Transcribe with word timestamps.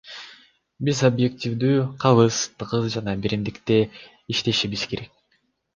Биз 0.87 1.01
объективдүү, 1.09 1.83
калыс, 2.05 2.41
тыгыз 2.63 2.91
жана 2.97 3.17
биримдикте 3.27 3.79
иштешибиз 4.37 4.93
керек. 4.95 5.19